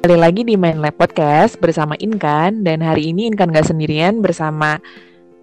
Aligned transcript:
Kembali 0.00 0.16
lagi 0.16 0.48
di 0.48 0.56
Main 0.56 0.80
Lab 0.80 0.96
Podcast 0.96 1.60
bersama 1.60 1.92
Inkan 2.00 2.64
dan 2.64 2.80
hari 2.80 3.12
ini 3.12 3.28
Inkan 3.28 3.52
gak 3.52 3.68
sendirian 3.68 4.24
bersama 4.24 4.80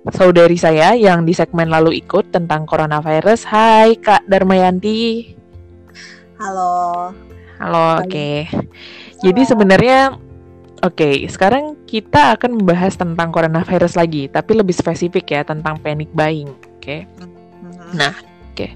saudari 0.10 0.58
saya 0.58 0.98
yang 0.98 1.30
di 1.30 1.38
segmen 1.38 1.70
lalu 1.70 2.02
ikut 2.02 2.34
tentang 2.34 2.66
coronavirus. 2.66 3.46
Hai 3.46 4.02
Kak 4.02 4.26
Darmayanti. 4.26 5.30
Halo. 6.42 6.74
Halo, 7.62 8.02
oke. 8.02 8.10
Okay. 8.10 8.50
Jadi 9.22 9.46
sebenarnya 9.46 10.18
oke, 10.82 11.06
okay, 11.06 11.30
sekarang 11.30 11.78
kita 11.86 12.34
akan 12.34 12.58
membahas 12.58 12.98
tentang 12.98 13.30
coronavirus 13.30 13.94
lagi, 13.94 14.26
tapi 14.26 14.58
lebih 14.58 14.74
spesifik 14.74 15.38
ya 15.38 15.46
tentang 15.46 15.78
panic 15.86 16.10
buying, 16.18 16.50
oke. 16.50 16.82
Okay? 16.82 17.06
Mm-hmm. 17.06 17.94
Nah, 17.94 18.18
oke. 18.18 18.58
Okay. 18.58 18.74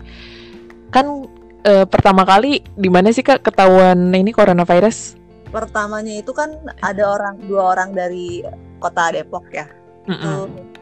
Kan 0.94 1.26
uh, 1.66 1.90
pertama 1.90 2.22
kali 2.22 2.62
di 2.78 2.90
mana 2.94 3.10
sih 3.10 3.26
Kak 3.26 3.42
ketahuan 3.42 4.14
ini 4.14 4.30
coronavirus? 4.30 5.21
Pertamanya 5.52 6.16
itu 6.16 6.32
kan 6.32 6.56
ada 6.80 7.04
orang 7.12 7.36
dua 7.44 7.76
orang 7.76 7.92
dari 7.92 8.42
kota 8.80 9.12
Depok 9.12 9.46
ya 9.52 9.68
mm 10.08 10.10
-mm. 10.10 10.16
itu 10.16 10.34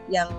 yang 0.08 0.30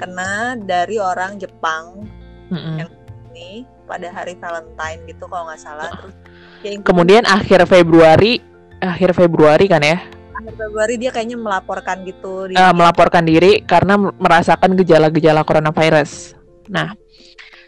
kena 0.00 0.56
dari 0.56 0.96
orang 0.96 1.36
Jepang 1.36 2.08
mm 2.48 2.56
-mm. 2.56 2.74
yang 2.80 2.90
ini 3.30 3.68
pada 3.84 4.08
hari 4.10 4.34
Valentine 4.40 5.00
gitu 5.06 5.28
kalau 5.28 5.46
nggak 5.46 5.60
salah 5.60 5.90
terus 5.92 6.16
ya, 6.64 6.80
kemudian 6.80 7.22
akhir 7.28 7.68
Februari 7.68 8.40
akhir 8.80 9.12
Februari 9.12 9.68
kan 9.68 9.84
ya 9.84 10.00
akhir 10.40 10.54
Februari 10.56 10.94
dia 10.96 11.12
kayaknya 11.12 11.36
melaporkan 11.36 12.00
gitu 12.08 12.48
diri. 12.48 12.56
Uh, 12.56 12.72
melaporkan 12.72 13.28
diri 13.28 13.60
karena 13.66 13.98
merasakan 13.98 14.72
gejala-gejala 14.78 15.44
coronavirus 15.44 16.32
nah 16.70 16.96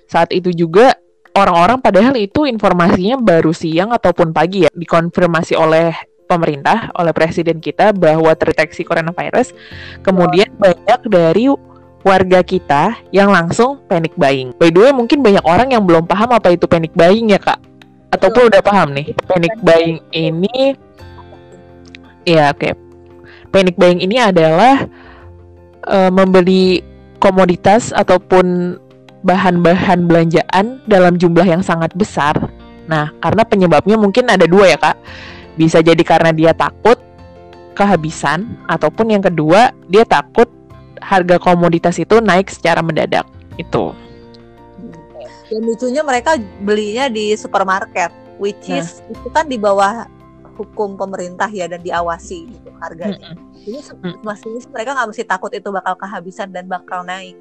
saat 0.08 0.32
itu 0.32 0.54
juga 0.54 1.01
orang-orang 1.32 1.78
padahal 1.80 2.14
itu 2.16 2.44
informasinya 2.44 3.16
baru 3.20 3.52
siang 3.56 3.92
ataupun 3.92 4.32
pagi 4.32 4.68
ya 4.68 4.70
dikonfirmasi 4.72 5.56
oleh 5.56 5.92
pemerintah 6.28 6.88
oleh 6.96 7.12
presiden 7.12 7.60
kita 7.60 7.92
bahwa 7.92 8.32
terdeteksi 8.32 8.84
coronavirus. 8.84 9.52
Kemudian 10.00 10.48
banyak 10.56 11.00
dari 11.08 11.52
warga 12.02 12.40
kita 12.42 12.98
yang 13.14 13.30
langsung 13.30 13.80
panic 13.86 14.16
buying. 14.16 14.56
By 14.56 14.72
the 14.72 14.80
way 14.88 14.92
mungkin 14.92 15.20
banyak 15.20 15.44
orang 15.44 15.76
yang 15.76 15.84
belum 15.84 16.08
paham 16.08 16.32
apa 16.32 16.52
itu 16.52 16.64
panic 16.64 16.92
buying 16.96 17.32
ya 17.32 17.40
kak? 17.40 17.60
Ataupun 18.12 18.52
udah 18.52 18.60
paham 18.60 18.92
nih 18.92 19.16
panic 19.24 19.54
buying 19.60 20.00
ini 20.12 20.76
ya 22.28 22.52
oke. 22.52 22.60
Okay. 22.60 22.72
panic 23.52 23.76
buying 23.76 24.00
ini 24.00 24.16
adalah 24.16 24.88
uh, 25.84 26.08
membeli 26.08 26.80
komoditas 27.22 27.94
ataupun 27.94 28.76
bahan-bahan 29.22 30.06
belanjaan 30.06 30.82
dalam 30.90 31.16
jumlah 31.16 31.46
yang 31.46 31.62
sangat 31.62 31.94
besar. 31.94 32.34
Nah, 32.90 33.14
karena 33.22 33.46
penyebabnya 33.46 33.94
mungkin 33.94 34.26
ada 34.28 34.44
dua 34.44 34.74
ya 34.74 34.78
kak. 34.78 34.98
Bisa 35.54 35.78
jadi 35.80 36.00
karena 36.02 36.34
dia 36.34 36.52
takut 36.52 36.98
kehabisan, 37.72 38.58
ataupun 38.68 39.16
yang 39.16 39.22
kedua 39.24 39.72
dia 39.88 40.04
takut 40.04 40.50
harga 41.00 41.40
komoditas 41.40 41.96
itu 41.96 42.18
naik 42.20 42.50
secara 42.50 42.82
mendadak. 42.82 43.24
Itu. 43.56 43.94
Dan 45.48 45.68
lucunya 45.68 46.02
mereka 46.02 46.40
belinya 46.64 47.06
di 47.12 47.36
supermarket, 47.36 48.10
which 48.40 48.68
nah. 48.68 48.80
is 48.80 49.04
itu 49.08 49.28
kan 49.30 49.46
di 49.46 49.60
bawah 49.60 50.08
hukum 50.56 51.00
pemerintah 51.00 51.48
ya 51.48 51.68
dan 51.68 51.80
diawasi 51.80 52.48
gitu 52.48 52.70
harganya. 52.80 53.36
Mm 53.36 53.38
-hmm. 53.38 53.50
Jadi 53.62 53.78
masih 54.26 54.50
mereka 54.72 54.90
nggak 54.96 55.08
mesti 55.14 55.24
takut 55.24 55.52
itu 55.54 55.68
bakal 55.70 55.94
kehabisan 55.94 56.50
dan 56.50 56.66
bakal 56.66 57.06
naik. 57.06 57.36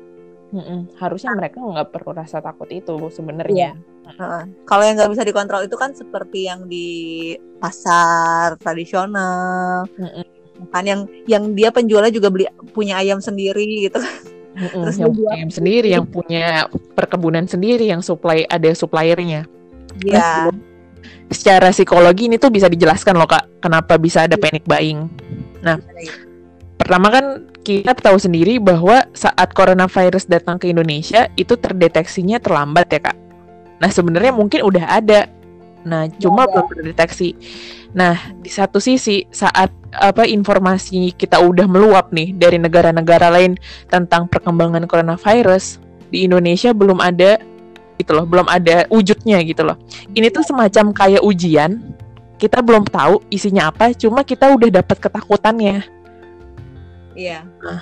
Mm-mm. 0.52 0.92
Harusnya 1.00 1.32
mereka 1.32 1.64
nggak 1.64 1.96
perlu 1.96 2.12
rasa 2.12 2.44
takut 2.44 2.68
itu 2.68 3.00
sebenarnya. 3.08 3.72
Yeah. 3.72 4.14
Uh, 4.20 4.44
kalau 4.68 4.84
yang 4.84 5.00
nggak 5.00 5.12
bisa 5.16 5.24
dikontrol 5.24 5.64
itu 5.64 5.80
kan 5.80 5.96
seperti 5.96 6.52
yang 6.52 6.68
di 6.68 7.32
pasar 7.64 8.60
tradisional, 8.60 9.88
Mm-mm. 9.96 10.26
kan 10.68 10.84
yang 10.84 11.08
yang 11.26 11.56
dia 11.56 11.72
penjualnya 11.72 12.12
juga 12.12 12.28
beli 12.28 12.46
punya 12.76 13.00
ayam 13.00 13.23
sendiri 13.23 13.88
gitu. 13.88 14.04
Mm-mm. 14.60 14.84
Terus 14.84 14.98
yang 15.00 15.16
punya 15.16 15.32
ayam 15.40 15.52
sendiri, 15.52 15.88
yang 15.95 16.04
punya 16.04 16.67
perkebunan 17.00 17.48
sendiri, 17.48 17.88
yang 17.88 18.04
supply 18.04 18.44
ada 18.52 18.76
suppliernya. 18.76 19.48
Iya. 20.04 20.20
Yeah. 20.20 20.36
Nah, 20.52 20.70
secara 21.32 21.72
psikologi 21.72 22.28
ini 22.28 22.36
tuh 22.36 22.52
bisa 22.52 22.67
dijelaskan 22.67 23.16
loh 23.16 23.32
kak, 23.32 23.64
kenapa 23.64 23.95
bisa 23.95 24.28
ada 24.28 24.36
panic 24.36 24.67
buying. 24.67 25.08
Nah, 25.64 25.80
pertama 26.76 27.08
kan 27.08 27.26
kita 27.61 27.94
tahu 27.94 28.17
sendiri 28.17 28.58
bahwa 28.58 29.05
saat 29.14 29.54
coronavirus 29.54 30.26
datang 30.26 30.58
ke 30.58 30.73
Indonesia 30.73 31.30
itu 31.38 31.54
terdeteksinya 31.54 32.42
terlambat 32.42 32.89
ya 32.89 32.99
kak. 32.99 33.17
Nah 33.77 33.89
sebenarnya 33.89 34.33
mungkin 34.33 34.66
udah 34.66 34.86
ada, 34.89 35.30
nah 35.86 36.10
cuma 36.17 36.49
belum 36.49 36.70
terdeteksi. 36.73 37.38
Nah 37.94 38.17
di 38.42 38.49
satu 38.49 38.82
sisi 38.82 39.30
saat 39.30 39.70
apa 39.94 40.26
informasi 40.26 41.14
kita 41.14 41.38
udah 41.38 41.70
meluap 41.70 42.10
nih 42.10 42.33
dari 42.33 42.58
negara-negara 42.58 43.30
lain 43.30 43.58
tentang 43.89 44.26
perkembangan 44.26 44.86
coronavirus 44.89 45.78
di 46.10 46.26
Indonesia 46.26 46.73
belum 46.73 46.98
ada 46.98 47.38
gitu 48.02 48.17
loh, 48.17 48.26
belum 48.26 48.49
ada 48.49 48.89
wujudnya 48.89 49.38
gitu 49.45 49.61
loh. 49.61 49.78
Ini 50.17 50.33
tuh 50.33 50.42
semacam 50.42 50.89
kayak 50.93 51.22
ujian. 51.22 51.78
Kita 52.42 52.58
belum 52.66 52.89
tahu 52.89 53.22
isinya 53.30 53.70
apa, 53.70 53.93
cuma 53.93 54.26
kita 54.26 54.49
udah 54.49 54.82
dapat 54.82 54.98
ketakutannya 54.98 56.01
Iya. 57.16 57.44
Uh, 57.61 57.82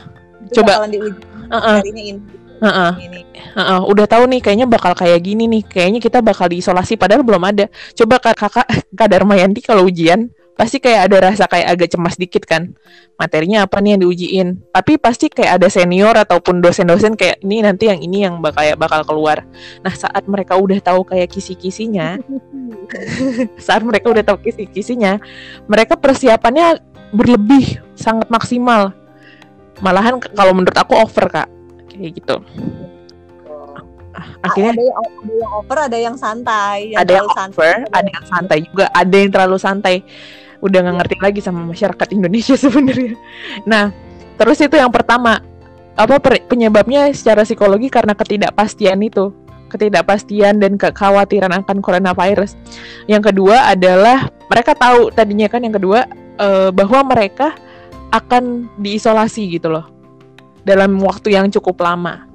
coba 0.56 0.88
diuji 0.88 1.22
uh 1.50 1.58
-uh. 1.58 1.80
ini. 1.86 2.18
Uh 2.60 2.68
-uh. 2.68 2.92
Ini. 3.00 3.22
Uh 3.56 3.60
-uh. 3.60 3.80
Udah 3.88 4.06
tahu 4.06 4.28
nih 4.30 4.40
kayaknya 4.44 4.68
bakal 4.70 4.94
kayak 4.94 5.20
gini 5.24 5.48
nih. 5.48 5.64
Kayaknya 5.66 6.00
kita 6.00 6.20
bakal 6.20 6.52
diisolasi 6.52 6.96
padahal 7.00 7.24
belum 7.26 7.44
ada. 7.44 7.66
Coba 7.96 8.20
kakak 8.20 8.68
Kak 9.00 9.08
Darmayanti 9.10 9.64
kalau 9.64 9.88
ujian 9.88 10.32
pasti 10.60 10.84
kayak 10.84 11.08
ada 11.08 11.32
rasa 11.32 11.48
kayak 11.48 11.68
agak 11.72 11.88
cemas 11.96 12.20
dikit 12.20 12.44
kan. 12.44 12.76
Materinya 13.16 13.64
apa 13.64 13.80
nih 13.80 13.96
yang 13.96 14.02
diujiin? 14.04 14.48
Tapi 14.76 15.00
pasti 15.00 15.32
kayak 15.32 15.64
ada 15.64 15.68
senior 15.72 16.12
ataupun 16.12 16.60
dosen-dosen 16.60 17.16
kayak 17.16 17.40
ini 17.48 17.64
nanti 17.64 17.88
yang 17.88 18.04
ini 18.04 18.28
yang 18.28 18.44
bakal 18.44 18.60
kayak 18.68 18.76
bakal 18.76 19.02
keluar. 19.08 19.48
Nah, 19.80 19.96
saat 19.96 20.28
mereka 20.28 20.60
udah 20.60 20.84
tahu 20.84 21.08
kayak 21.08 21.32
kisi-kisinya, 21.32 22.20
saat 23.66 23.88
mereka 23.88 24.12
udah 24.12 24.24
tahu 24.28 24.44
kisi-kisinya, 24.44 25.16
mereka 25.72 25.96
persiapannya 25.96 26.84
berlebih, 27.16 27.80
sangat 27.96 28.28
maksimal 28.28 28.99
malahan 29.80 30.20
kalau 30.20 30.54
menurut 30.56 30.76
aku 30.76 30.94
over 30.96 31.26
kak. 31.28 31.48
Kayak 31.90 32.12
gitu. 32.22 32.36
Ah, 34.16 34.26
akhirnya 34.52 34.74
ada 34.76 34.84
yang, 34.84 34.98
ada 35.00 35.34
yang 35.34 35.52
over 35.54 35.78
ada 35.80 35.98
yang 35.98 36.16
santai 36.18 36.78
yang 36.92 37.00
ada 37.00 37.12
yang 37.14 37.28
over 37.28 37.38
santai. 37.38 37.74
ada 37.92 38.10
yang 38.10 38.26
santai 38.28 38.58
juga. 38.68 38.86
Ada 38.92 39.16
yang 39.16 39.30
terlalu 39.32 39.58
santai. 39.60 39.96
Udah 40.60 40.80
nggak 40.84 40.96
ngerti 41.04 41.18
lagi 41.24 41.40
sama 41.40 41.62
masyarakat 41.64 42.08
Indonesia 42.12 42.56
sebenarnya. 42.64 43.16
Nah 43.68 43.92
terus 44.36 44.60
itu 44.60 44.76
yang 44.76 44.92
pertama. 44.92 45.44
Apa 46.00 46.16
penyebabnya 46.24 47.12
secara 47.12 47.44
psikologi 47.44 47.92
karena 47.92 48.16
ketidakpastian 48.16 49.04
itu. 49.04 49.36
Ketidakpastian 49.68 50.64
dan 50.64 50.80
kekhawatiran 50.80 51.52
akan 51.60 51.84
coronavirus. 51.84 52.56
Yang 53.04 53.36
kedua 53.36 53.76
adalah 53.76 54.32
mereka 54.48 54.80
tahu 54.80 55.12
tadinya 55.12 55.52
kan 55.52 55.60
yang 55.60 55.76
kedua 55.76 56.08
uh, 56.40 56.72
bahwa 56.72 57.04
mereka 57.04 57.52
akan 58.10 58.70
diisolasi 58.82 59.50
gitu 59.54 59.70
loh 59.70 59.86
dalam 60.66 60.98
waktu 61.02 61.34
yang 61.34 61.50
cukup 61.50 61.82
lama. 61.82 62.26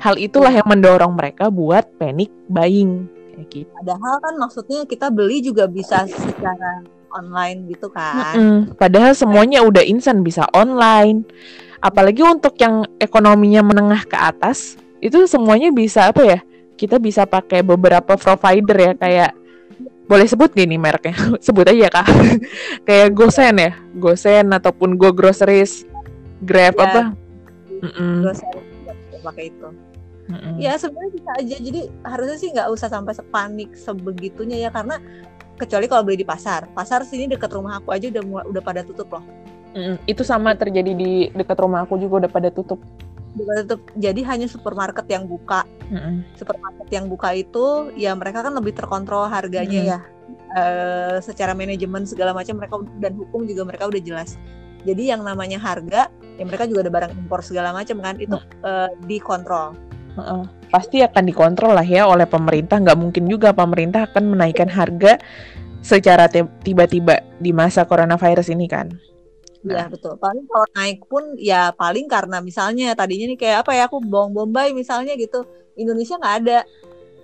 Hal 0.00 0.20
itulah 0.20 0.52
yang 0.52 0.68
mendorong 0.68 1.16
mereka 1.16 1.48
buat 1.48 1.88
panic 1.96 2.28
buying 2.52 3.08
kayak 3.34 3.48
gitu. 3.50 3.70
Padahal 3.72 4.16
kan 4.20 4.34
maksudnya 4.36 4.80
kita 4.84 5.08
beli 5.08 5.40
juga 5.40 5.64
bisa 5.64 6.04
secara 6.04 6.84
online 7.14 7.70
gitu 7.72 7.88
kan. 7.88 8.36
Mm 8.36 8.44
-mm. 8.44 8.60
Padahal 8.76 9.12
semuanya 9.16 9.64
udah 9.64 9.80
instan 9.80 10.20
bisa 10.20 10.44
online. 10.52 11.24
Apalagi 11.84 12.24
untuk 12.24 12.56
yang 12.60 12.84
ekonominya 12.96 13.60
menengah 13.60 14.08
ke 14.08 14.16
atas, 14.16 14.80
itu 15.04 15.28
semuanya 15.28 15.68
bisa 15.68 16.08
apa 16.08 16.22
ya? 16.24 16.40
Kita 16.74 16.96
bisa 16.96 17.28
pakai 17.28 17.60
beberapa 17.60 18.16
provider 18.16 18.76
ya 18.76 18.92
kayak 18.96 19.30
boleh 20.04 20.26
sebut 20.28 20.50
gak 20.52 20.68
nih 20.68 20.80
mereknya? 20.80 21.14
sebut 21.46 21.66
aja 21.68 21.88
kak. 21.90 22.06
kayak 22.86 23.08
Gosen 23.16 23.56
ya, 23.56 23.72
Gosen 23.96 24.52
ataupun 24.52 24.96
Go 25.00 25.10
Groceries, 25.14 25.84
Grab 26.42 26.76
ya. 26.76 26.84
apa? 26.84 27.02
pakai 29.24 29.48
itu. 29.48 29.68
Mm 30.24 30.36
-mm. 30.40 30.54
Ya 30.60 30.72
sebenarnya 30.76 31.12
bisa 31.16 31.30
aja. 31.36 31.56
Jadi 31.56 31.80
harusnya 32.04 32.36
sih 32.36 32.48
nggak 32.52 32.68
usah 32.72 32.88
sampai 32.92 33.12
sepanik 33.16 33.72
sebegitunya 33.76 34.68
ya 34.68 34.70
karena 34.72 35.00
kecuali 35.56 35.88
kalau 35.88 36.04
beli 36.04 36.20
di 36.20 36.28
pasar. 36.28 36.68
Pasar 36.72 37.04
sini 37.08 37.28
dekat 37.28 37.52
rumah 37.52 37.80
aku 37.80 37.92
aja 37.92 38.08
udah 38.12 38.44
udah 38.48 38.62
pada 38.64 38.84
tutup 38.84 39.08
loh. 39.12 39.24
Mm 39.72 39.80
-mm. 39.80 39.96
Itu 40.08 40.22
sama 40.24 40.52
terjadi 40.56 40.92
di 40.92 41.32
dekat 41.32 41.56
rumah 41.60 41.84
aku 41.88 41.96
juga 42.00 42.24
udah 42.24 42.30
pada 42.30 42.48
tutup 42.52 42.80
tutup 43.34 43.80
jadi 43.98 44.20
hanya 44.30 44.46
supermarket 44.46 45.06
yang 45.10 45.26
buka 45.26 45.66
mm-hmm. 45.90 46.38
supermarket 46.38 46.88
yang 46.90 47.06
buka 47.10 47.34
itu 47.34 47.90
ya 47.98 48.14
mereka 48.14 48.46
kan 48.46 48.54
lebih 48.54 48.72
terkontrol 48.74 49.26
harganya 49.26 49.80
mm-hmm. 49.80 49.92
ya 49.92 49.98
uh, 50.56 51.16
secara 51.18 51.52
manajemen 51.52 52.06
segala 52.06 52.32
macam 52.32 52.56
mereka 52.56 52.80
dan 53.02 53.12
hukum 53.18 53.44
juga 53.44 53.62
mereka 53.66 53.90
udah 53.90 54.02
jelas 54.02 54.38
jadi 54.84 55.16
yang 55.16 55.22
namanya 55.26 55.58
harga 55.58 56.08
ya 56.38 56.44
mereka 56.46 56.68
juga 56.70 56.86
ada 56.86 56.92
barang 56.92 57.12
impor 57.18 57.40
segala 57.42 57.74
macam 57.74 57.98
kan 58.00 58.14
itu 58.20 58.36
mm. 58.36 58.62
uh, 58.62 58.90
dikontrol 59.06 59.74
uh-uh. 60.18 60.44
pasti 60.70 61.02
akan 61.02 61.24
dikontrol 61.26 61.74
lah 61.74 61.86
ya 61.86 62.06
oleh 62.06 62.26
pemerintah 62.26 62.78
nggak 62.78 62.98
mungkin 62.98 63.26
juga 63.26 63.50
pemerintah 63.50 64.06
akan 64.10 64.36
menaikkan 64.38 64.70
harga 64.70 65.18
secara 65.84 66.24
tiba-tiba 66.64 67.20
di 67.36 67.52
masa 67.52 67.84
coronavirus 67.84 68.56
ini 68.56 68.64
kan. 68.64 68.96
Iya 69.64 69.84
nah. 69.84 69.88
betul. 69.88 70.14
Paling 70.20 70.44
kalau 70.44 70.68
naik 70.76 70.98
pun 71.08 71.24
ya 71.40 71.72
paling 71.72 72.06
karena 72.06 72.38
misalnya 72.44 72.92
tadinya 72.92 73.32
nih 73.32 73.38
kayak 73.40 73.58
apa 73.64 73.72
ya 73.72 73.82
aku 73.88 73.98
bawang 74.04 74.36
bombay 74.36 74.76
misalnya 74.76 75.16
gitu. 75.16 75.48
Indonesia 75.74 76.20
nggak 76.20 76.36
ada. 76.44 76.58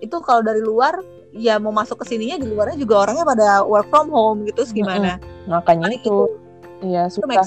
Itu 0.01 0.25
kalau 0.25 0.41
dari 0.41 0.65
luar 0.65 0.97
ya 1.37 1.61
mau 1.63 1.71
masuk 1.71 2.03
ke 2.03 2.17
sininya 2.17 2.41
di 2.41 2.49
luarnya 2.49 2.81
juga 2.81 3.07
orangnya 3.07 3.25
pada 3.29 3.49
work 3.63 3.87
from 3.93 4.09
home 4.09 4.49
gitu 4.49 4.65
gimana. 4.73 5.21
Mm-hmm. 5.21 5.53
Makanya 5.53 5.87
Paling 5.87 6.01
itu. 6.01 6.17
Iya 6.81 7.03
susah. 7.13 7.45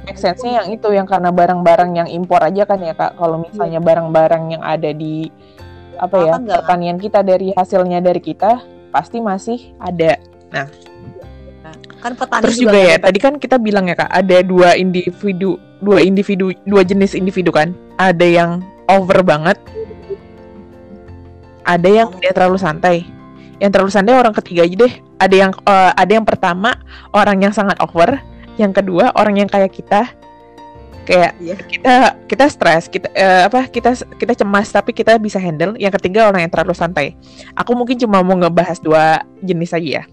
Make 0.00 0.16
yang 0.40 0.68
itu 0.72 0.88
yang 0.96 1.04
karena 1.04 1.28
barang-barang 1.28 1.90
yang 1.92 2.08
impor 2.08 2.40
aja 2.40 2.64
kan 2.64 2.80
ya 2.80 2.96
Kak. 2.96 3.20
Kalau 3.20 3.36
misalnya 3.36 3.82
iya. 3.82 3.84
barang-barang 3.84 4.44
yang 4.48 4.62
ada 4.64 4.90
di 4.96 5.28
apa 6.00 6.16
ya 6.24 6.34
pertanian 6.40 6.96
kita 6.96 7.20
dari 7.20 7.52
hasilnya 7.52 8.00
dari 8.00 8.22
kita 8.24 8.64
pasti 8.88 9.20
masih 9.20 9.76
ada. 9.76 10.16
Nah, 10.48 10.66
kan 12.00 12.12
petani 12.16 12.42
terus 12.48 12.56
juga, 12.56 12.72
juga 12.72 12.80
ya 12.80 12.96
tadi 12.96 13.18
kan 13.20 13.34
kita 13.36 13.56
bilang 13.60 13.84
ya 13.86 13.94
kak 13.94 14.08
ada 14.08 14.40
dua 14.40 14.74
individu 14.74 15.60
dua 15.80 16.00
individu 16.04 16.52
dua 16.64 16.84
jenis 16.84 17.16
individu 17.16 17.52
kan? 17.52 17.72
Ada 18.00 18.24
yang 18.24 18.50
over 18.88 19.20
banget 19.20 19.60
ada 21.64 21.88
yang 21.88 22.08
dia 22.18 22.32
terlalu 22.32 22.58
santai. 22.58 23.04
Yang 23.60 23.70
terlalu 23.76 23.90
santai 23.92 24.14
orang 24.16 24.34
ketiga 24.34 24.64
aja 24.64 24.76
deh. 24.88 24.94
Ada 25.20 25.36
yang 25.36 25.52
uh, 25.68 25.92
ada 25.92 26.12
yang 26.12 26.24
pertama 26.24 26.74
orang 27.12 27.44
yang 27.44 27.52
sangat 27.52 27.76
over. 27.84 28.16
Yang 28.56 28.82
kedua 28.82 29.12
orang 29.16 29.44
yang 29.44 29.48
kayak 29.48 29.72
kita 29.72 30.08
kayak 31.08 31.32
yeah. 31.40 31.56
kita 31.56 31.94
kita 32.28 32.44
stres 32.52 32.84
kita 32.86 33.08
uh, 33.16 33.48
apa 33.48 33.66
kita 33.72 33.96
kita 34.20 34.32
cemas 34.36 34.68
tapi 34.72 34.96
kita 34.96 35.20
bisa 35.20 35.36
handle. 35.36 35.76
Yang 35.76 36.00
ketiga 36.00 36.28
orang 36.32 36.48
yang 36.48 36.52
terlalu 36.52 36.72
santai. 36.72 37.14
Aku 37.54 37.76
mungkin 37.76 38.00
cuma 38.00 38.24
mau 38.24 38.36
ngebahas 38.36 38.80
dua 38.80 39.22
jenis 39.44 39.76
aja 39.76 39.90
ya 40.00 40.04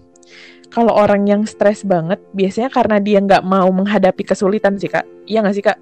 kalau 0.68 0.92
orang 0.92 1.24
yang 1.28 1.42
stres 1.48 1.84
banget 1.84 2.20
biasanya 2.36 2.68
karena 2.68 2.96
dia 3.00 3.18
nggak 3.20 3.44
mau 3.44 3.68
menghadapi 3.72 4.22
kesulitan 4.24 4.76
sih 4.76 4.88
kak 4.92 5.04
iya 5.24 5.40
nggak 5.40 5.56
sih 5.56 5.64
kak 5.64 5.78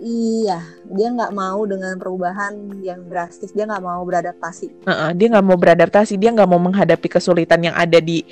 Iya, 0.00 0.64
dia 0.88 1.12
nggak 1.12 1.36
mau 1.36 1.60
dengan 1.68 1.92
perubahan 2.00 2.56
yang 2.80 3.04
drastis. 3.04 3.52
Dia 3.52 3.68
nggak 3.68 3.84
mau 3.84 4.00
beradaptasi. 4.00 4.88
Uh 4.88 4.90
-uh, 4.90 5.10
dia 5.12 5.28
nggak 5.28 5.44
mau 5.44 5.60
beradaptasi. 5.60 6.16
Dia 6.16 6.32
nggak 6.32 6.48
mau 6.48 6.56
menghadapi 6.56 7.04
kesulitan 7.04 7.60
yang 7.68 7.76
ada 7.76 8.00
di 8.00 8.24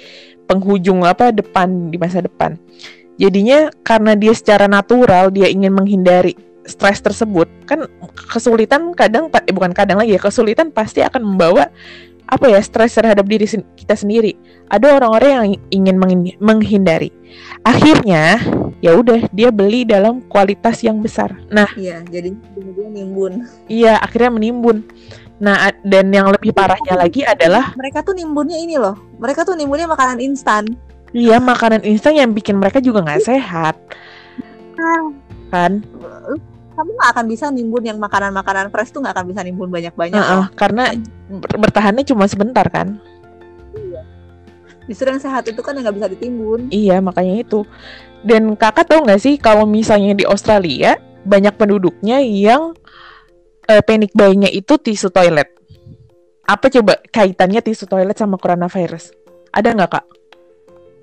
penghujung 0.48 1.04
apa 1.04 1.28
depan 1.28 1.92
di 1.92 2.00
masa 2.00 2.24
depan. 2.24 2.56
Jadinya 3.20 3.68
karena 3.84 4.16
dia 4.16 4.32
secara 4.32 4.64
natural 4.64 5.28
dia 5.28 5.52
ingin 5.52 5.76
menghindari 5.76 6.32
stres 6.64 7.04
tersebut, 7.04 7.48
kan 7.68 7.84
kesulitan 8.32 8.96
kadang 8.96 9.28
eh, 9.28 9.52
bukan 9.52 9.76
kadang 9.76 10.00
lagi 10.00 10.16
ya, 10.16 10.20
kesulitan 10.24 10.72
pasti 10.72 11.04
akan 11.04 11.20
membawa 11.20 11.68
apa 12.28 12.44
ya 12.52 12.60
stres 12.60 12.92
terhadap 12.92 13.24
diri 13.24 13.48
kita 13.74 13.96
sendiri. 13.96 14.36
Ada 14.68 15.00
orang-orang 15.00 15.30
yang 15.32 15.46
ingin 15.72 15.96
menghindari. 16.38 17.08
Akhirnya 17.64 18.36
ya 18.84 18.92
udah 18.94 19.24
dia 19.32 19.48
beli 19.48 19.88
dalam 19.88 20.20
kualitas 20.28 20.84
yang 20.84 21.00
besar. 21.00 21.32
Nah, 21.48 21.68
iya, 21.74 22.04
jadi 22.04 22.36
dia 22.36 22.88
nimbun. 22.92 23.48
Iya, 23.66 23.96
akhirnya 23.98 24.36
menimbun. 24.36 24.84
Nah, 25.40 25.72
dan 25.86 26.12
yang 26.12 26.28
lebih 26.28 26.52
parahnya 26.52 26.98
lagi 26.98 27.24
adalah 27.24 27.72
mereka 27.78 28.04
tuh 28.04 28.12
nimbunnya 28.12 28.58
ini 28.60 28.76
loh. 28.76 28.98
Mereka 29.16 29.48
tuh 29.48 29.56
nimbunnya 29.56 29.88
makanan 29.88 30.20
instan. 30.20 30.68
Iya 31.16 31.40
makanan 31.40 31.88
instan 31.88 32.20
yang 32.20 32.36
bikin 32.36 32.60
mereka 32.60 32.84
juga 32.84 33.00
nggak 33.00 33.24
sehat. 33.24 33.80
Kan? 35.48 35.80
Kamu 36.78 36.90
nggak 36.94 37.10
akan 37.10 37.26
bisa 37.26 37.50
nimbun 37.50 37.82
yang 37.82 37.98
makanan-makanan 37.98 38.70
fresh 38.70 38.94
tuh 38.94 39.02
nggak 39.02 39.18
akan 39.18 39.26
bisa 39.34 39.42
nimbun 39.42 39.66
banyak-banyak. 39.66 40.14
Uh 40.14 40.22
-uh, 40.22 40.46
karena 40.54 40.94
bertahannya 41.58 42.06
cuma 42.06 42.30
sebentar 42.30 42.62
kan. 42.70 43.02
Iya. 43.74 44.06
Justru 44.86 45.10
yang 45.10 45.18
sehat 45.18 45.50
itu 45.50 45.58
kan 45.58 45.74
yang 45.74 45.90
nggak 45.90 45.96
bisa 45.98 46.08
ditimbun. 46.14 46.70
Iya 46.70 47.02
makanya 47.02 47.42
itu. 47.42 47.66
Dan 48.22 48.54
kakak 48.54 48.86
tahu 48.86 49.10
nggak 49.10 49.18
sih 49.18 49.34
kalau 49.42 49.66
misalnya 49.66 50.14
di 50.14 50.22
Australia 50.22 50.94
banyak 51.26 51.58
penduduknya 51.58 52.22
yang 52.22 52.78
uh, 53.66 53.82
panic 53.82 54.14
buying-nya 54.14 54.54
itu 54.54 54.78
tisu 54.78 55.10
toilet. 55.10 55.50
Apa 56.46 56.70
coba 56.70 57.02
kaitannya 57.10 57.58
tisu 57.58 57.90
toilet 57.90 58.14
sama 58.14 58.38
coronavirus? 58.38 59.10
Ada 59.50 59.74
nggak 59.74 59.90
kak? 59.90 60.06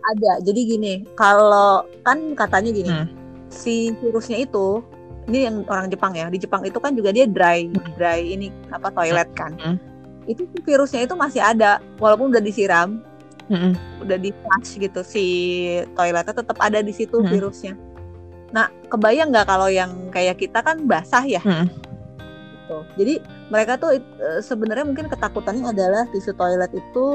ada 0.06 0.32
jadi 0.46 0.62
gini 0.78 0.94
kalau 1.18 1.86
kan 2.06 2.38
katanya 2.38 2.72
gini 2.72 2.92
hmm. 2.92 3.08
si 3.50 3.90
virusnya 3.98 4.46
itu 4.46 4.86
ini 5.26 5.50
yang 5.50 5.56
orang 5.66 5.90
Jepang 5.90 6.14
ya 6.14 6.30
di 6.30 6.38
Jepang 6.38 6.62
itu 6.66 6.78
kan 6.78 6.94
juga 6.94 7.10
dia 7.10 7.26
dry 7.26 7.70
dry 7.98 8.22
ini 8.22 8.54
apa 8.70 8.94
toilet 8.94 9.30
kan 9.34 9.58
hmm. 9.58 9.78
itu 10.30 10.46
virusnya 10.62 11.06
itu 11.06 11.16
masih 11.18 11.42
ada 11.42 11.82
walaupun 11.98 12.30
udah 12.30 12.44
disiram 12.44 13.02
hmm. 13.50 13.74
udah 14.06 14.18
di 14.18 14.30
flush 14.32 14.78
gitu 14.78 15.02
si 15.02 15.26
toiletnya 15.98 16.34
tetap 16.34 16.58
ada 16.62 16.82
di 16.82 16.94
situ 16.94 17.22
hmm. 17.22 17.30
virusnya 17.30 17.74
nah 18.54 18.70
kebayang 18.88 19.34
nggak 19.34 19.50
kalau 19.50 19.68
yang 19.68 19.92
kayak 20.14 20.38
kita 20.40 20.62
kan 20.62 20.86
basah 20.86 21.26
ya 21.26 21.42
hmm. 21.42 21.68
gitu. 21.68 22.78
jadi 22.96 23.14
mereka 23.50 23.78
tuh 23.78 23.98
e, 23.98 24.30
sebenarnya 24.42 24.86
mungkin 24.86 25.10
ketakutannya 25.10 25.70
adalah 25.70 26.06
tisu 26.14 26.34
toilet 26.38 26.72
itu 26.72 27.08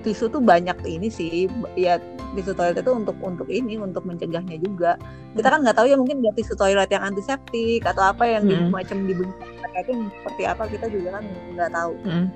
tisu 0.00 0.32
tuh 0.32 0.40
banyak 0.40 0.76
ini 0.88 1.12
sih 1.12 1.46
ya 1.76 2.00
tisu 2.36 2.52
toilet 2.54 2.78
itu 2.78 2.92
untuk 2.94 3.16
untuk 3.22 3.48
ini 3.50 3.78
untuk 3.80 4.06
mencegahnya 4.06 4.56
juga. 4.62 4.94
Kita 5.34 5.48
kan 5.50 5.66
nggak 5.66 5.76
tahu 5.76 5.86
ya 5.90 5.96
mungkin 5.98 6.22
ada 6.22 6.32
tisu 6.34 6.54
toilet 6.54 6.90
yang 6.90 7.02
antiseptik 7.02 7.82
atau 7.86 8.02
apa 8.14 8.24
yang 8.26 8.46
hmm. 8.46 8.70
macam 8.70 9.02
dibentuk 9.06 9.50
itu 9.80 9.92
seperti 10.20 10.42
apa 10.44 10.62
kita 10.68 10.86
juga 10.92 11.08
kan 11.20 11.24
nggak 11.56 11.70
tahu. 11.72 11.94
Hmm. 12.04 12.26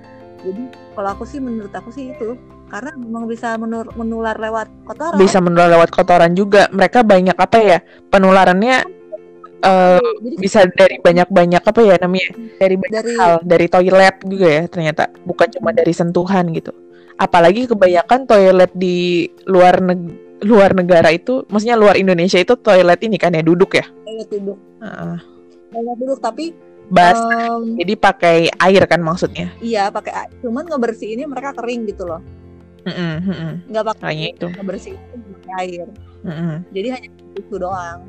jadi 0.44 0.62
kalau 0.92 1.08
aku 1.16 1.24
sih 1.24 1.40
menurut 1.40 1.72
aku 1.72 1.88
sih 1.88 2.12
itu 2.12 2.36
karena 2.68 2.90
memang 3.00 3.24
bisa 3.24 3.56
menur, 3.56 3.88
menular 3.96 4.36
lewat 4.36 4.68
kotoran. 4.84 5.16
Bisa 5.16 5.38
menular 5.40 5.72
lewat 5.72 5.88
kotoran 5.88 6.36
juga. 6.36 6.68
Mereka 6.68 7.00
banyak 7.00 7.36
apa 7.36 7.58
ya 7.60 7.78
penularannya 8.12 8.84
uh, 9.64 10.00
Jadi, 10.20 10.36
bisa 10.36 10.68
dari 10.68 11.00
banyak-banyak 11.00 11.62
apa 11.64 11.80
ya 11.80 11.96
namanya 11.96 12.28
dari 12.60 12.76
banyak 12.76 13.04
dari, 13.04 13.16
hal. 13.16 13.32
Dari 13.40 13.66
toilet 13.72 14.16
juga 14.26 14.48
ya 14.48 14.62
ternyata. 14.68 15.02
Bukan 15.24 15.48
cuma 15.56 15.70
dari 15.72 15.92
sentuhan 15.96 16.52
gitu 16.52 16.83
apalagi 17.18 17.70
kebanyakan 17.70 18.26
toilet 18.26 18.72
di 18.74 19.28
luar 19.46 19.78
neg 19.78 20.00
luar 20.44 20.76
negara 20.76 21.08
itu 21.08 21.46
maksudnya 21.48 21.78
luar 21.78 21.96
Indonesia 21.96 22.36
itu 22.36 22.52
toilet 22.60 23.00
ini 23.00 23.16
kan 23.16 23.32
ya 23.32 23.40
duduk 23.40 23.78
ya? 23.78 23.86
Toilet 24.04 24.28
duduk. 24.28 24.58
Uh. 24.82 25.16
toilet 25.72 25.96
duduk 25.98 26.18
tapi 26.20 26.52
bas 26.92 27.16
um, 27.16 27.80
jadi 27.80 27.96
pakai 27.96 28.36
air 28.60 28.84
kan 28.84 29.00
maksudnya? 29.00 29.48
iya 29.64 29.88
pakai 29.88 30.12
air 30.12 30.30
cuman 30.44 30.68
ngebersihinnya 30.68 31.24
mereka 31.24 31.56
kering 31.56 31.88
gitu 31.88 32.04
loh. 32.04 32.20
Mm 32.84 32.92
-mm, 33.24 33.50
nggak 33.72 33.84
pakai 33.96 34.36
itu. 34.36 34.46
ngebersihin 34.52 35.00
pakai 35.40 35.52
air. 35.64 35.86
Mm 36.20 36.34
-mm. 36.36 36.56
jadi 36.76 36.88
hanya 36.92 37.08
itu 37.32 37.56
doang. 37.56 38.00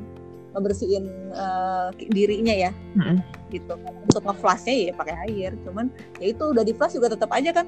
Ngebersihin 0.52 1.04
uh, 1.32 1.88
dirinya 2.12 2.52
ya. 2.52 2.70
Mm 2.92 3.00
-mm. 3.00 3.16
Gitu. 3.50 3.74
Untuk 3.78 4.22
ngeflashnya 4.22 4.74
ya 4.90 4.92
pakai 4.96 5.14
air 5.30 5.50
cuman 5.62 5.90
ya 6.18 6.32
itu 6.34 6.42
udah 6.42 6.64
di 6.66 6.72
flash 6.74 6.94
juga 6.98 7.12
tetap 7.14 7.30
aja 7.32 7.50
kan 7.52 7.66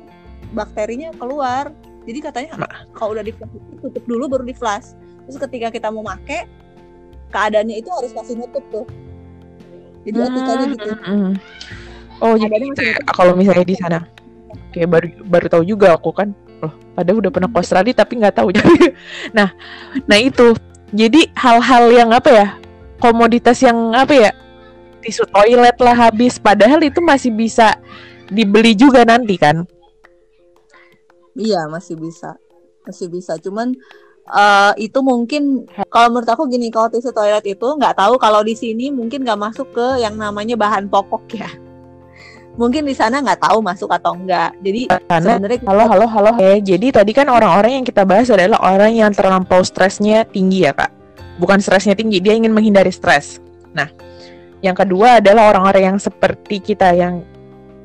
bakterinya 0.52 1.12
keluar. 1.16 1.70
Jadi 2.08 2.18
katanya 2.24 2.50
kalau 2.96 3.16
udah 3.18 3.24
di 3.24 3.32
flash 3.36 3.52
tutup 3.84 4.04
dulu 4.08 4.24
baru 4.26 4.44
di 4.46 4.56
flash 4.56 4.96
terus 5.28 5.36
ketika 5.44 5.68
kita 5.68 5.88
mau 5.92 6.00
make 6.00 6.48
keadaannya 7.28 7.84
itu 7.84 7.90
harus 7.92 8.10
kasih 8.16 8.36
nutup 8.40 8.64
tuh. 8.72 8.86
Jadi 10.08 10.16
hmm, 10.16 10.28
etikanya 10.32 10.66
gitu. 10.72 10.88
hmm, 10.88 11.00
hmm. 11.04 11.32
oh 12.24 12.34
jadi 12.40 12.64
gitu 12.64 12.82
ya, 12.82 12.96
kalau 13.12 13.32
misalnya 13.36 13.66
di 13.66 13.76
sana 13.76 13.98
kayak 14.72 14.88
baru 14.88 15.08
baru 15.28 15.46
tahu 15.52 15.62
juga 15.68 15.92
aku 15.92 16.10
kan 16.16 16.32
loh 16.64 16.72
pada 16.96 17.12
udah 17.12 17.30
pernah 17.30 17.48
ke 17.52 17.58
Australia 17.60 17.94
tapi 17.94 18.12
nggak 18.18 18.34
tahu 18.40 18.48
jadi 18.56 18.74
nah 19.36 19.52
nah 20.08 20.18
itu. 20.18 20.56
Jadi 20.88 21.28
hal-hal 21.36 21.92
yang 21.92 22.16
apa 22.16 22.30
ya 22.32 22.46
komoditas 22.96 23.60
yang 23.60 23.92
apa 23.92 24.14
ya 24.16 24.30
tisu 25.02 25.24
toilet 25.30 25.76
lah 25.78 25.96
habis 26.08 26.38
padahal 26.38 26.82
itu 26.82 26.98
masih 26.98 27.30
bisa 27.32 27.78
dibeli 28.28 28.76
juga 28.76 29.02
nanti 29.06 29.38
kan 29.40 29.64
Iya 31.38 31.70
masih 31.70 31.94
bisa, 31.94 32.34
masih 32.82 33.06
bisa. 33.06 33.38
Cuman 33.38 33.70
uh, 34.26 34.74
itu 34.74 34.98
mungkin 35.06 35.70
kalau 35.86 36.10
menurut 36.10 36.26
aku 36.26 36.50
gini 36.50 36.66
kalau 36.74 36.90
tisu 36.90 37.14
toilet 37.14 37.46
itu 37.46 37.62
nggak 37.78 37.94
tahu 37.94 38.18
kalau 38.18 38.42
di 38.42 38.58
sini 38.58 38.90
mungkin 38.90 39.22
nggak 39.22 39.38
masuk 39.38 39.70
ke 39.70 40.02
yang 40.02 40.18
namanya 40.18 40.58
bahan 40.58 40.90
pokok 40.90 41.24
ya. 41.38 41.46
Mungkin 42.58 42.90
di 42.90 42.94
sana 42.98 43.22
nggak 43.22 43.38
tahu 43.38 43.62
masuk 43.62 43.86
atau 43.86 44.18
enggak. 44.18 44.50
Jadi 44.66 44.90
sebenarnya 44.90 45.62
halo 45.62 45.84
halo 45.86 46.06
halo. 46.10 46.30
Eh, 46.42 46.58
jadi 46.58 46.90
tadi 46.90 47.14
kan 47.14 47.30
orang-orang 47.30 47.78
yang 47.78 47.86
kita 47.86 48.02
bahas 48.02 48.26
adalah 48.34 48.58
orang 48.58 48.98
yang 48.98 49.14
terlampau 49.14 49.62
stresnya 49.62 50.26
tinggi 50.26 50.66
ya 50.66 50.74
kak. 50.74 50.90
Bukan 51.38 51.62
stresnya 51.62 51.94
tinggi, 51.94 52.18
dia 52.18 52.34
ingin 52.34 52.50
menghindari 52.50 52.90
stres. 52.90 53.38
Nah, 53.70 53.86
yang 54.64 54.74
kedua 54.74 55.22
adalah 55.22 55.54
orang-orang 55.54 55.94
yang 55.94 55.98
seperti 55.98 56.58
kita 56.58 56.90
yang 56.94 57.22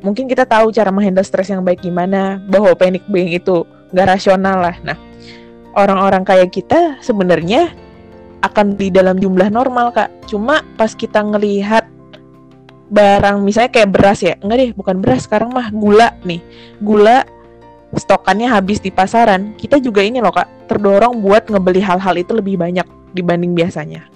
mungkin 0.01 0.25
kita 0.25 0.43
tahu 0.43 0.73
cara 0.73 0.89
menghandle 0.89 1.23
stres 1.23 1.49
yang 1.53 1.61
baik 1.61 1.85
gimana 1.85 2.41
bahwa 2.49 2.73
panic 2.73 3.05
buying 3.07 3.31
itu 3.33 3.63
nggak 3.93 4.19
rasional 4.19 4.57
lah. 4.59 4.75
Nah 4.81 4.97
orang-orang 5.77 6.25
kayak 6.25 6.53
kita 6.53 6.97
sebenarnya 6.99 7.71
akan 8.43 8.75
di 8.75 8.91
dalam 8.91 9.17
jumlah 9.21 9.47
normal 9.53 9.95
kak. 9.95 10.09
Cuma 10.27 10.65
pas 10.75 10.91
kita 10.91 11.23
ngelihat 11.23 11.87
barang 12.91 13.39
misalnya 13.41 13.71
kayak 13.71 13.89
beras 13.93 14.19
ya. 14.25 14.35
Enggak 14.43 14.57
deh 14.59 14.71
bukan 14.75 14.99
beras 14.99 15.25
sekarang 15.25 15.53
mah 15.53 15.71
gula 15.71 16.17
nih. 16.27 16.43
Gula 16.83 17.23
stokannya 17.93 18.49
habis 18.49 18.81
di 18.81 18.89
pasaran, 18.89 19.53
kita 19.53 19.77
juga 19.77 20.01
ini 20.01 20.17
loh 20.17 20.33
kak 20.33 20.65
terdorong 20.65 21.21
buat 21.21 21.45
ngebeli 21.45 21.77
hal-hal 21.77 22.17
itu 22.17 22.33
lebih 22.33 22.57
banyak 22.57 22.85
dibanding 23.13 23.53
biasanya. 23.53 24.12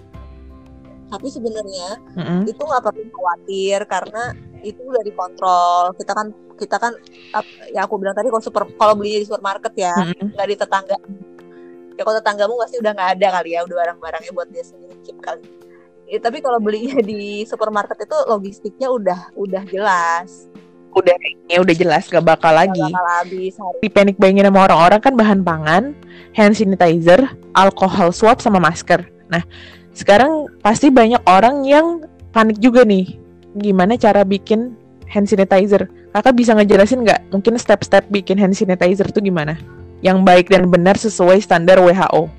Tapi 1.07 1.27
sebenarnya 1.31 1.87
mm-hmm. 2.15 2.39
itu 2.51 2.61
nggak 2.61 2.83
perlu 2.83 3.03
khawatir 3.15 3.79
karena 3.87 4.23
itu 4.63 4.81
udah 4.83 5.03
dikontrol. 5.03 5.83
Kita 5.95 6.11
kan 6.11 6.27
kita 6.57 6.77
kan 6.81 6.93
ya 7.71 7.85
aku 7.85 8.01
bilang 8.01 8.17
tadi 8.17 8.27
kalau 8.33 8.43
super 8.43 8.67
kalau 8.75 8.97
belinya 8.97 9.23
di 9.23 9.27
supermarket 9.27 9.73
ya 9.77 9.95
nggak 9.95 10.35
mm-hmm. 10.35 10.51
di 10.51 10.55
tetangga. 10.55 10.97
Ya 11.97 12.01
kalau 12.05 12.15
tetanggamu 12.21 12.53
pasti 12.61 12.75
udah 12.77 12.91
nggak 12.93 13.09
ada 13.17 13.27
kali 13.39 13.49
ya 13.55 13.59
udah 13.65 13.75
barang-barangnya 13.81 14.31
buat 14.35 14.47
dia 14.51 14.63
sendiri 14.63 14.95
chip 15.01 15.17
kali. 15.23 15.47
Ya, 16.07 16.23
tapi 16.23 16.39
kalau 16.39 16.63
belinya 16.63 17.03
di 17.03 17.43
supermarket 17.43 18.07
itu 18.07 18.15
logistiknya 18.31 18.87
udah 18.87 19.19
udah 19.35 19.63
jelas 19.67 20.47
udah 20.97 21.15
ya 21.45 21.57
udah 21.61 21.75
jelas 21.77 22.09
gak 22.09 22.25
bakal 22.25 22.51
gak 22.53 22.67
lagi. 22.67 22.81
Bakal 22.81 23.07
habis. 23.21 23.53
Di 23.79 23.89
panic 23.89 24.15
buyingin 24.17 24.49
sama 24.49 24.65
orang-orang 24.65 24.99
kan 24.99 25.13
bahan 25.13 25.39
pangan, 25.45 25.83
hand 26.33 26.53
sanitizer, 26.57 27.21
alkohol 27.53 28.09
swab 28.09 28.41
sama 28.41 28.57
masker. 28.57 29.05
Nah, 29.29 29.43
sekarang 29.97 30.45
pasti 30.61 30.93
banyak 30.93 31.25
orang 31.25 31.65
yang 31.65 32.05
panik 32.29 32.61
juga 32.61 32.85
nih. 32.85 33.17
Gimana 33.57 33.97
cara 33.97 34.21
bikin 34.21 34.77
hand 35.09 35.25
sanitizer? 35.25 35.89
Kakak 36.13 36.37
bisa 36.37 36.53
ngejelasin 36.53 37.01
nggak? 37.01 37.33
Mungkin 37.33 37.57
step-step 37.57 38.05
bikin 38.13 38.37
hand 38.37 38.53
sanitizer 38.53 39.09
itu 39.09 39.17
gimana? 39.25 39.57
Yang 40.05 40.17
baik 40.21 40.45
dan 40.53 40.69
benar 40.69 40.93
sesuai 41.01 41.41
standar 41.41 41.81
WHO. 41.81 42.29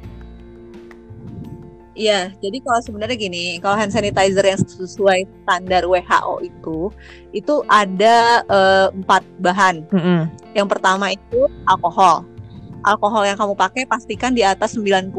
Iya, 1.99 2.31
jadi 2.39 2.63
kalau 2.63 2.79
sebenarnya 2.79 3.19
gini, 3.19 3.59
kalau 3.59 3.75
hand 3.75 3.91
sanitizer 3.91 4.47
yang 4.47 4.63
sesuai 4.63 5.27
standar 5.43 5.83
WHO 5.83 6.47
itu, 6.47 6.95
itu 7.35 7.55
ada 7.67 8.47
uh, 8.47 8.87
empat 8.95 9.27
bahan. 9.43 9.83
Mm 9.91 9.99
-hmm. 9.99 10.21
Yang 10.55 10.69
pertama 10.79 11.11
itu 11.11 11.51
alkohol. 11.67 12.23
Alkohol 12.87 13.27
yang 13.27 13.35
kamu 13.35 13.59
pakai 13.59 13.83
pastikan 13.83 14.31
di 14.31 14.47
atas 14.47 14.79
96 14.79 15.11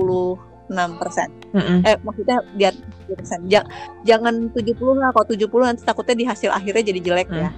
persen. 1.01 1.29
Mm 1.51 1.61
-hmm. 1.61 1.79
Eh, 1.85 1.97
maksudnya 2.05 2.37
atas 2.57 2.69
70 3.09 3.19
persen. 3.19 3.39
Ja 3.49 3.61
jangan 4.05 4.53
70 4.53 4.77
lah, 4.95 5.09
kalau 5.11 5.25
70 5.25 5.49
nanti 5.65 5.81
takutnya 5.81 6.15
di 6.15 6.25
hasil 6.25 6.49
akhirnya 6.53 6.83
jadi 6.93 6.99
jelek 7.01 7.29
mm. 7.29 7.39
ya. 7.41 7.49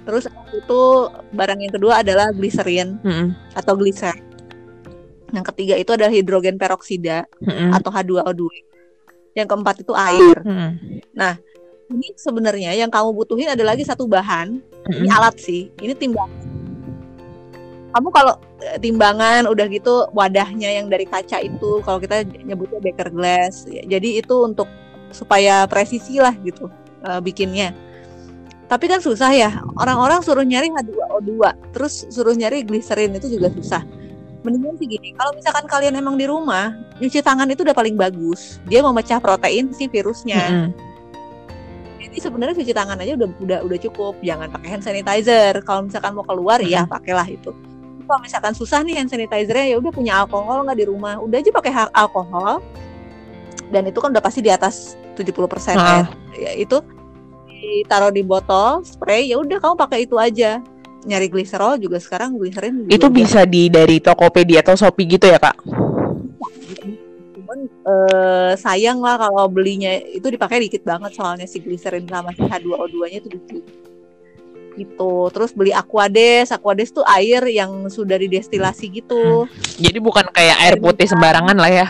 Terus 0.00 0.24
itu 0.56 0.80
barang 1.36 1.60
yang 1.62 1.72
kedua 1.72 2.02
adalah 2.02 2.32
glycerin 2.34 2.98
mm 3.00 3.12
-hmm. 3.12 3.28
atau 3.54 3.74
gliser 3.78 4.30
yang 5.30 5.46
ketiga 5.46 5.74
itu 5.78 5.90
adalah 5.94 6.10
hidrogen 6.10 6.58
peroksida 6.58 7.26
mm-hmm. 7.42 7.70
atau 7.74 7.90
H2O2. 7.90 8.42
Yang 9.38 9.46
keempat 9.46 9.76
itu 9.82 9.92
air. 9.94 10.36
Mm-hmm. 10.42 10.70
Nah, 11.14 11.34
ini 11.90 12.08
sebenarnya 12.18 12.74
yang 12.74 12.90
kamu 12.90 13.14
butuhin 13.14 13.50
ada 13.50 13.62
lagi 13.62 13.86
satu 13.86 14.10
bahan. 14.10 14.58
Mm-hmm. 14.58 15.00
Ini 15.06 15.08
alat 15.10 15.36
sih. 15.38 15.70
Ini 15.78 15.94
timbangan. 15.94 16.59
Kamu 17.90 18.08
kalau 18.14 18.34
eh, 18.62 18.78
timbangan 18.78 19.50
udah 19.50 19.66
gitu 19.66 20.06
wadahnya 20.14 20.78
yang 20.80 20.86
dari 20.86 21.06
kaca 21.06 21.42
itu 21.42 21.82
kalau 21.82 21.98
kita 21.98 22.22
nyebutnya 22.22 22.78
beker 22.78 23.10
glass. 23.10 23.66
Jadi 23.66 24.22
itu 24.22 24.34
untuk 24.46 24.70
supaya 25.10 25.66
presisi 25.66 26.22
lah 26.22 26.34
gitu 26.46 26.70
uh, 27.02 27.18
bikinnya. 27.18 27.74
Tapi 28.70 28.86
kan 28.86 29.02
susah 29.02 29.34
ya. 29.34 29.50
Orang-orang 29.74 30.22
suruh 30.22 30.46
nyari 30.46 30.70
H2O2, 30.70 31.30
terus 31.74 32.06
suruh 32.14 32.38
nyari 32.38 32.62
gliserin 32.62 33.10
itu 33.18 33.26
juga 33.26 33.50
susah 33.50 33.82
mendingan 34.40 34.74
sih 34.80 34.88
gini 34.88 35.12
kalau 35.16 35.32
misalkan 35.36 35.64
kalian 35.68 35.94
emang 36.00 36.16
di 36.16 36.24
rumah 36.24 36.72
nyuci 36.98 37.20
tangan 37.20 37.48
itu 37.52 37.60
udah 37.60 37.76
paling 37.76 37.96
bagus 37.96 38.56
dia 38.66 38.80
memecah 38.80 39.20
protein 39.20 39.72
si 39.76 39.84
virusnya 39.84 40.40
mm 40.40 40.56
-hmm. 40.56 40.70
jadi 42.00 42.16
sebenarnya 42.24 42.54
cuci 42.56 42.72
tangan 42.72 42.98
aja 43.04 43.12
udah 43.20 43.28
udah 43.40 43.58
udah 43.68 43.78
cukup 43.84 44.14
jangan 44.24 44.48
pakai 44.48 44.68
hand 44.72 44.84
sanitizer 44.84 45.60
kalau 45.64 45.84
misalkan 45.84 46.16
mau 46.16 46.24
keluar 46.24 46.58
mm 46.60 46.66
-hmm. 46.68 46.76
ya 46.80 46.88
pakailah 46.88 47.28
itu 47.28 47.52
kalau 48.10 48.26
misalkan 48.26 48.58
susah 48.58 48.82
nih 48.82 48.98
hand 48.98 49.06
sanitizernya 49.06 49.70
ya 49.70 49.76
udah 49.78 49.94
punya 49.94 50.18
alkohol 50.18 50.66
nggak 50.66 50.78
di 50.82 50.86
rumah. 50.90 51.22
Udah 51.22 51.38
aja 51.38 51.50
pakai 51.54 51.72
alkohol. 51.94 52.58
Dan 53.70 53.86
itu 53.86 54.02
kan 54.02 54.10
udah 54.10 54.18
pasti 54.18 54.42
di 54.42 54.50
atas 54.50 54.98
70% 55.14 55.46
persen 55.46 55.78
ya. 55.78 56.10
ya 56.34 56.52
itu 56.58 56.82
ditaruh 57.46 58.10
di 58.10 58.26
botol 58.26 58.82
spray 58.82 59.30
ya 59.30 59.38
udah 59.38 59.62
kamu 59.62 59.74
pakai 59.78 60.10
itu 60.10 60.18
aja. 60.18 60.58
Nyari 61.06 61.30
gliserol 61.30 61.78
juga 61.78 62.02
sekarang 62.02 62.34
gliserin 62.34 62.84
juga 62.84 62.90
itu 62.92 63.06
bisa 63.08 63.46
di 63.46 63.70
dari 63.70 64.02
Tokopedia 64.02 64.60
atau 64.60 64.74
Shopee 64.74 65.06
gitu 65.06 65.30
ya 65.30 65.38
kak? 65.38 65.56
Cuman 67.38 67.58
uh, 67.86 68.52
sayang 68.58 69.00
lah 69.00 69.16
kalau 69.16 69.48
belinya 69.48 69.96
itu 69.96 70.28
dipakai 70.28 70.66
dikit 70.66 70.82
banget 70.82 71.14
soalnya 71.16 71.46
si 71.48 71.62
gliserin 71.62 72.04
sama 72.04 72.34
si 72.36 72.42
H2O2-nya 72.44 73.16
itu 73.22 73.30
dikit 73.32 73.79
gitu. 74.76 75.30
Terus 75.32 75.50
beli 75.54 75.72
Aquades, 75.74 76.50
Aquades 76.54 76.90
tuh 76.90 77.06
air 77.06 77.42
yang 77.50 77.88
sudah 77.88 78.18
didestilasi 78.20 78.90
gitu. 78.90 79.46
Hmm. 79.46 79.52
Jadi 79.78 79.98
bukan 79.98 80.26
kayak 80.30 80.56
air 80.66 80.74
putih 80.78 81.08
sembarangan 81.08 81.56
lah 81.56 81.70
ya. 81.70 81.86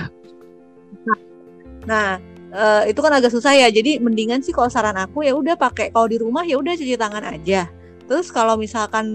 Nah, 1.89 2.21
uh, 2.53 2.83
itu 2.87 3.01
kan 3.01 3.13
agak 3.17 3.33
susah 3.33 3.57
ya. 3.57 3.69
Jadi 3.73 3.99
mendingan 3.99 4.41
sih 4.41 4.55
kalau 4.55 4.69
saran 4.69 4.97
aku 4.97 5.25
ya 5.27 5.33
udah 5.35 5.59
pakai 5.59 5.91
kalau 5.91 6.07
di 6.07 6.21
rumah 6.21 6.45
ya 6.45 6.61
udah 6.61 6.77
cuci 6.77 6.95
tangan 6.95 7.25
aja 7.25 7.69
Terus 8.11 8.27
kalau 8.35 8.59
misalkan 8.59 9.07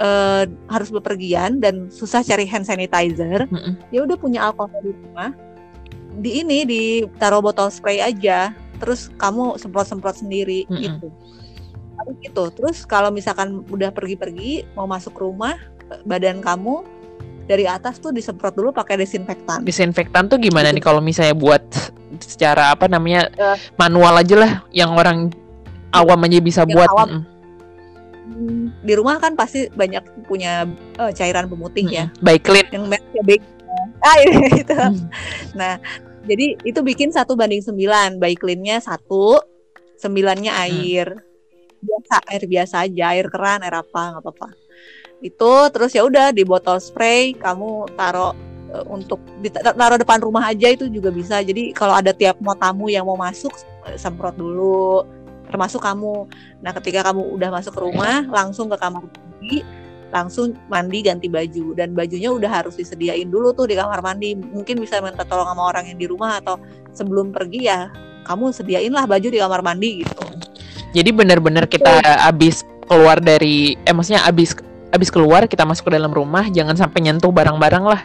uh, 0.00 0.48
harus 0.72 0.88
bepergian 0.88 1.60
dan 1.60 1.92
susah 1.92 2.24
cari 2.24 2.48
hand 2.48 2.64
sanitizer, 2.64 3.44
mm 3.44 3.52
-mm. 3.52 3.72
ya 3.92 4.00
udah 4.08 4.16
punya 4.16 4.48
alkohol 4.48 4.80
di 4.80 4.96
rumah. 4.96 5.36
Di 6.16 6.40
ini 6.40 6.64
ditaruh 6.64 7.44
botol 7.44 7.68
spray 7.68 8.00
aja, 8.00 8.56
terus 8.80 9.12
kamu 9.20 9.60
semprot-semprot 9.60 10.24
sendiri 10.24 10.64
mm 10.64 10.72
-mm. 10.72 10.80
gitu. 10.80 11.08
Tapi 11.98 12.10
gitu. 12.22 12.44
Terus 12.54 12.86
kalau 12.86 13.10
misalkan 13.10 13.66
udah 13.68 13.90
pergi-pergi 13.90 14.70
mau 14.78 14.86
masuk 14.86 15.18
rumah, 15.18 15.58
badan 16.06 16.38
kamu 16.38 16.86
dari 17.48 17.64
atas 17.64 17.98
tuh 17.98 18.12
disemprot 18.12 18.54
dulu 18.54 18.70
pakai 18.70 19.00
desinfektan. 19.00 19.64
Desinfektan 19.64 20.28
tuh 20.28 20.36
gimana 20.38 20.70
gitu. 20.70 20.76
nih 20.78 20.84
kalau 20.84 21.00
misalnya 21.00 21.34
buat 21.34 21.64
secara 22.20 22.72
apa 22.72 22.86
namanya 22.86 23.32
uh, 23.40 23.56
manual 23.80 24.20
aja 24.20 24.36
lah 24.36 24.52
yang 24.70 24.92
orang 24.94 25.32
awam 25.96 26.20
aja 26.28 26.38
bisa 26.44 26.62
buat. 26.68 26.86
Awam, 26.92 27.24
mm 27.24 27.38
di 28.84 28.92
rumah 28.94 29.16
kan 29.18 29.34
pasti 29.34 29.66
banyak 29.72 30.28
punya 30.28 30.68
uh, 31.00 31.10
cairan 31.12 31.48
pemutih 31.48 31.84
hmm. 31.88 31.96
ya. 31.96 32.04
Baik 32.20 32.42
clean. 32.44 32.66
Yang 32.70 32.84
ya 33.16 33.22
baik. 33.24 33.42
Ah 33.98 34.16
iya, 34.22 34.48
itu. 34.62 34.74
Hmm. 34.76 35.06
Nah, 35.56 35.72
jadi 36.28 36.46
itu 36.62 36.80
bikin 36.84 37.10
satu 37.10 37.34
banding 37.34 37.64
sembilan. 37.64 38.20
Baik 38.20 38.44
cleannya 38.44 38.78
satu, 38.84 39.40
sembilannya 39.98 40.52
hmm. 40.52 40.62
air. 40.68 41.06
Hmm. 41.08 41.27
Biasa 41.78 42.14
air 42.30 42.42
biasa 42.46 42.74
aja, 42.86 43.04
air 43.14 43.26
keran, 43.30 43.62
air 43.62 43.76
apa 43.78 44.02
nggak 44.16 44.22
apa-apa. 44.22 44.48
Itu 45.22 45.52
terus 45.74 45.94
ya 45.94 46.06
udah 46.06 46.30
di 46.30 46.42
botol 46.46 46.78
spray 46.78 47.34
kamu 47.34 47.90
taruh 47.98 48.34
uh, 48.74 48.84
untuk 48.90 49.18
taruh 49.74 49.98
depan 49.98 50.18
rumah 50.22 50.46
aja 50.46 50.70
itu 50.70 50.86
juga 50.90 51.10
bisa. 51.14 51.42
Jadi 51.42 51.74
kalau 51.74 51.94
ada 51.94 52.10
tiap 52.14 52.38
mau 52.42 52.54
tamu 52.54 52.90
yang 52.90 53.06
mau 53.06 53.18
masuk 53.18 53.54
semprot 53.96 54.34
dulu 54.34 55.06
termasuk 55.48 55.80
kamu. 55.80 56.28
Nah, 56.60 56.72
ketika 56.76 57.08
kamu 57.08 57.24
udah 57.34 57.48
masuk 57.48 57.72
ke 57.72 57.80
rumah, 57.80 58.22
langsung 58.28 58.68
ke 58.68 58.76
kamar 58.76 59.08
mandi, 59.08 59.64
langsung 60.12 60.56
mandi 60.68 60.98
ganti 61.04 61.28
baju 61.28 61.72
dan 61.72 61.96
bajunya 61.96 62.28
udah 62.32 62.48
harus 62.48 62.76
disediain 62.76 63.28
dulu 63.28 63.56
tuh 63.56 63.64
di 63.64 63.74
kamar 63.74 64.04
mandi. 64.04 64.36
Mungkin 64.36 64.76
bisa 64.78 65.00
minta 65.00 65.24
tolong 65.24 65.48
sama 65.48 65.72
orang 65.72 65.88
yang 65.88 65.98
di 65.98 66.06
rumah 66.06 66.38
atau 66.40 66.60
sebelum 66.92 67.32
pergi 67.32 67.68
ya 67.68 67.88
kamu 68.28 68.52
sediain 68.52 68.92
lah 68.92 69.08
baju 69.08 69.28
di 69.32 69.40
kamar 69.40 69.60
mandi 69.64 70.04
gitu. 70.04 70.20
Jadi 70.96 71.10
benar-benar 71.12 71.68
kita 71.68 72.00
habis 72.24 72.64
keluar 72.88 73.20
dari 73.20 73.76
eh 73.84 73.92
maksudnya 73.92 74.24
habis 74.24 74.56
habis 74.88 75.12
keluar 75.12 75.44
kita 75.44 75.68
masuk 75.68 75.92
ke 75.92 76.00
dalam 76.00 76.08
rumah 76.08 76.48
jangan 76.48 76.72
sampai 76.72 77.04
nyentuh 77.04 77.28
barang-barang 77.28 77.84
lah 77.84 78.02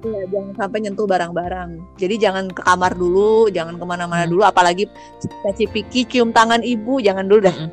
Iya, 0.00 0.32
jangan 0.32 0.52
sampai 0.56 0.78
nyentuh 0.80 1.04
barang-barang. 1.04 1.70
Jadi 2.00 2.14
jangan 2.16 2.48
ke 2.48 2.64
kamar 2.64 2.96
dulu, 2.96 3.52
jangan 3.52 3.76
ke 3.76 3.84
mana-mana 3.84 4.24
hmm. 4.24 4.32
dulu, 4.32 4.42
apalagi 4.48 4.88
caci 5.44 5.68
piki 5.68 6.08
cium 6.08 6.32
tangan 6.32 6.64
ibu, 6.64 7.04
jangan 7.04 7.28
dulu 7.28 7.44
dah. 7.44 7.52
Hmm. 7.52 7.68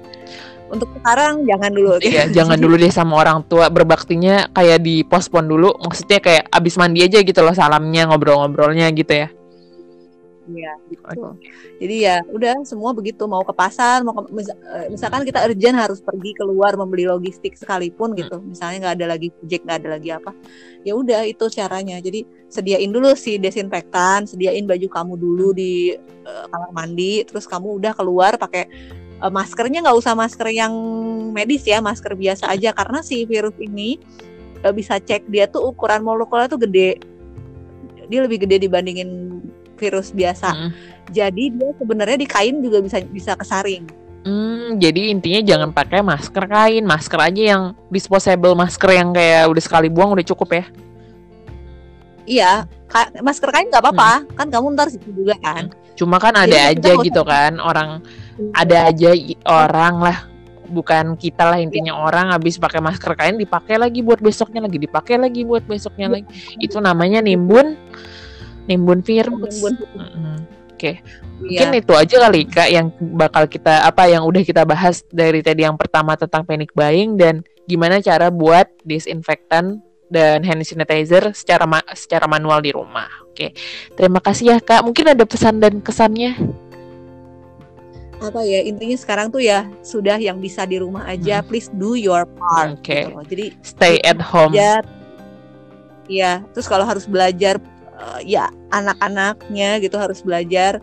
Untuk 0.68 0.92
sekarang 1.00 1.48
jangan 1.48 1.72
dulu. 1.72 2.04
Iya, 2.04 2.28
jangan 2.28 2.60
dulu 2.60 2.76
deh 2.76 2.92
sama 2.92 3.24
orang 3.24 3.48
tua 3.48 3.72
berbaktinya 3.72 4.52
kayak 4.52 4.84
di 4.84 5.08
pospon 5.08 5.48
dulu. 5.48 5.72
Maksudnya 5.80 6.20
kayak 6.20 6.52
abis 6.52 6.76
mandi 6.76 7.08
aja 7.08 7.24
gitu 7.24 7.40
loh 7.40 7.56
salamnya, 7.56 8.12
ngobrol-ngobrolnya 8.12 8.92
gitu 8.92 9.24
ya. 9.24 9.32
Iya, 10.48 10.74
gitu. 10.88 11.36
Jadi 11.84 11.96
ya 12.08 12.24
udah 12.24 12.64
semua 12.64 12.96
begitu 12.96 13.28
mau 13.28 13.44
ke 13.44 13.52
pasar, 13.52 14.00
mau 14.08 14.16
ke, 14.16 14.32
eh, 14.48 14.88
misalkan 14.88 15.28
kita 15.28 15.44
urgent 15.44 15.76
harus 15.76 16.00
pergi 16.00 16.32
keluar 16.40 16.80
membeli 16.80 17.04
logistik 17.04 17.60
sekalipun 17.60 18.16
gitu. 18.16 18.40
Hmm. 18.40 18.56
Misalnya 18.56 18.78
nggak 18.88 18.96
ada 18.96 19.08
lagi 19.12 19.28
project, 19.36 19.64
nggak 19.68 19.80
ada 19.84 19.90
lagi 20.00 20.10
apa. 20.16 20.32
Ya 20.88 20.94
udah 20.96 21.28
itu 21.28 21.46
caranya. 21.52 22.00
Jadi 22.00 22.24
sediain 22.48 22.88
dulu 22.88 23.12
si 23.20 23.36
desinfektan, 23.36 24.24
sediain 24.24 24.64
baju 24.64 24.88
kamu 24.88 25.14
dulu 25.20 25.48
di 25.52 25.92
uh, 26.24 26.46
kamar 26.48 26.72
mandi, 26.72 27.28
terus 27.28 27.44
kamu 27.44 27.84
udah 27.84 27.92
keluar 27.92 28.40
pakai 28.40 28.72
uh, 29.20 29.32
maskernya 29.32 29.84
nggak 29.84 30.00
usah 30.00 30.16
masker 30.16 30.48
yang 30.56 30.72
medis 31.36 31.68
ya, 31.68 31.84
masker 31.84 32.16
biasa 32.16 32.48
aja 32.48 32.72
karena 32.72 33.04
si 33.04 33.28
virus 33.28 33.56
ini 33.60 34.00
uh, 34.64 34.72
bisa 34.72 34.96
cek 34.96 35.28
dia 35.28 35.52
tuh 35.52 35.76
ukuran 35.76 36.08
molekuler 36.08 36.48
tuh 36.48 36.60
gede. 36.64 37.04
Dia 38.08 38.24
lebih 38.24 38.48
gede 38.48 38.64
dibandingin 38.64 39.44
virus 39.78 40.12
biasa. 40.12 40.50
Mm. 40.52 40.70
Jadi 41.14 41.44
dia 41.56 41.70
sebenarnya 41.78 42.18
di 42.20 42.28
kain 42.28 42.60
juga 42.60 42.84
bisa 42.84 43.00
bisa 43.08 43.38
kesaring. 43.38 43.88
Hmm, 44.28 44.76
jadi 44.76 45.16
intinya 45.16 45.40
jangan 45.40 45.70
pakai 45.72 46.04
masker 46.04 46.46
kain, 46.52 46.84
masker 46.84 47.16
aja 47.16 47.44
yang 47.56 47.64
disposable, 47.88 48.60
masker 48.60 48.92
yang 48.92 49.16
kayak 49.16 49.48
udah 49.48 49.64
sekali 49.64 49.88
buang 49.88 50.12
udah 50.12 50.26
cukup 50.28 50.52
ya. 50.52 50.66
Iya, 52.28 52.52
masker 53.24 53.48
kain 53.56 53.72
nggak 53.72 53.80
apa-apa, 53.80 54.28
hmm. 54.28 54.36
kan 54.36 54.48
kamu 54.52 54.76
ntar 54.76 54.92
situ 54.92 55.16
juga 55.16 55.40
kan. 55.40 55.72
Cuma 55.96 56.20
kan 56.20 56.36
ada 56.36 56.52
jadi, 56.52 56.76
aja 56.76 56.92
gitu 57.00 57.24
kan 57.24 57.56
orang 57.64 58.04
hmm. 58.36 58.52
ada 58.52 58.92
aja 58.92 59.10
orang 59.48 59.96
lah 60.04 60.18
bukan 60.68 61.16
kita 61.16 61.48
lah 61.48 61.58
intinya 61.58 61.96
ya. 61.96 61.98
orang 61.98 62.28
habis 62.36 62.60
pakai 62.60 62.84
masker 62.84 63.16
kain 63.16 63.40
dipakai 63.40 63.80
lagi 63.80 64.04
buat 64.04 64.20
besoknya 64.20 64.68
lagi 64.68 64.78
dipakai 64.78 65.16
lagi 65.16 65.48
buat 65.48 65.64
besoknya 65.64 66.12
ya. 66.12 66.14
lagi 66.20 66.28
itu 66.60 66.78
namanya 66.78 67.24
nimbun 67.24 67.80
nimbun 68.68 69.00
virus. 69.02 69.64
Nimbun. 69.64 69.76
Oke, 70.78 70.78
okay. 70.78 70.96
Mungkin 71.42 71.68
yeah. 71.74 71.82
itu 71.82 71.94
aja 71.98 72.16
kali 72.30 72.42
Kak 72.46 72.70
yang 72.70 72.94
bakal 73.18 73.50
kita 73.50 73.82
apa 73.82 74.06
yang 74.06 74.22
udah 74.30 74.46
kita 74.46 74.62
bahas 74.62 75.02
dari 75.10 75.42
tadi 75.42 75.66
yang 75.66 75.74
pertama 75.74 76.14
tentang 76.14 76.46
panic 76.46 76.70
buying 76.78 77.18
dan 77.18 77.42
gimana 77.66 77.98
cara 77.98 78.30
buat 78.30 78.70
disinfektan 78.86 79.82
dan 80.08 80.40
hand 80.46 80.64
sanitizer 80.64 81.36
secara 81.36 81.68
ma 81.68 81.84
secara 81.98 82.30
manual 82.30 82.64
di 82.64 82.72
rumah. 82.72 83.10
Oke. 83.28 83.54
Terima 83.94 84.22
kasih 84.24 84.56
ya 84.56 84.58
Kak. 84.58 84.82
Mungkin 84.88 85.14
ada 85.14 85.26
pesan 85.28 85.60
dan 85.60 85.84
kesannya? 85.84 86.38
Apa 88.18 88.42
ya 88.42 88.66
intinya 88.66 88.98
sekarang 88.98 89.30
tuh 89.30 89.46
ya 89.46 89.70
sudah 89.86 90.18
yang 90.18 90.42
bisa 90.42 90.66
di 90.66 90.82
rumah 90.82 91.06
aja 91.06 91.42
hmm. 91.42 91.46
please 91.46 91.70
do 91.74 91.94
your 91.94 92.26
part. 92.38 92.82
Oke. 92.82 92.86
Okay. 92.86 93.02
Gitu 93.06 93.22
Jadi 93.30 93.46
stay 93.62 93.96
at 94.02 94.18
home. 94.18 94.58
Ya. 94.58 94.82
Ya, 96.08 96.40
terus 96.56 96.72
kalau 96.72 96.88
harus 96.88 97.04
belajar 97.04 97.60
uh, 97.98 98.20
ya 98.24 98.50
anak-anaknya 98.72 99.82
gitu 99.82 99.98
harus 99.98 100.22
belajar 100.22 100.80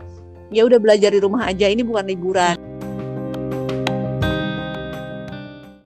ya 0.53 0.61
udah 0.67 0.77
belajar 0.77 1.09
di 1.09 1.19
rumah 1.19 1.47
aja 1.49 1.65
ini 1.65 1.81
bukan 1.81 2.05
liburan 2.05 2.55